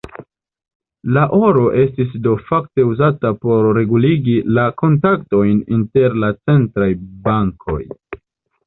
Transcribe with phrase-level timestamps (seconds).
[1.17, 6.91] La oro estis do fakte uzata por reguligi la kontaktojn inter la centraj
[7.31, 7.81] bankoj.